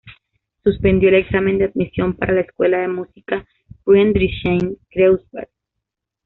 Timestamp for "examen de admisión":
1.15-2.15